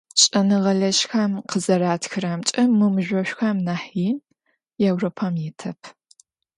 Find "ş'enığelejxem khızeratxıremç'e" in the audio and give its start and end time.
0.21-2.63